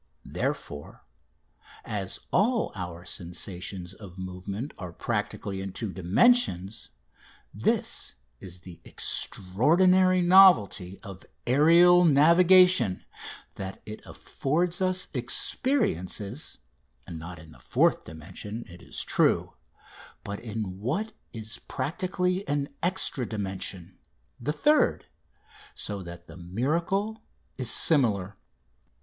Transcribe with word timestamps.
_Therefore, 0.33 1.05
as 1.85 2.19
all 2.31 2.71
our 2.73 3.05
sensations 3.05 3.93
of 3.93 4.17
movement 4.17 4.73
are 4.79 4.91
practically 4.91 5.61
in 5.61 5.73
two 5.73 5.93
dimensions, 5.93 6.89
this 7.53 8.15
is 8.39 8.61
the 8.61 8.81
extraordinary 8.83 10.23
novelty 10.23 10.99
of 11.03 11.23
aerial 11.45 12.03
navigation 12.03 13.05
that 13.57 13.79
it 13.85 14.01
affords 14.03 14.81
us 14.81 15.07
experiences 15.13 16.57
not 17.07 17.37
in 17.37 17.51
the 17.51 17.59
fourth 17.59 18.03
dimension, 18.05 18.65
it 18.67 18.81
is 18.81 19.03
true 19.03 19.53
but 20.23 20.39
in 20.39 20.79
what 20.79 21.13
is 21.31 21.59
practically 21.67 22.43
an 22.47 22.69
extra 22.81 23.23
dimension 23.23 23.99
the 24.39 24.51
third 24.51 25.05
so 25.75 26.01
that 26.01 26.25
the 26.25 26.37
miracle 26.37 27.21
is 27.59 27.69
similar. 27.69 28.35